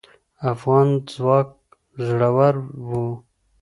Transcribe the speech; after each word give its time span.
افغان 0.53 0.87
ځواک 1.13 1.49
زړور 2.07 2.55
و 2.87 2.89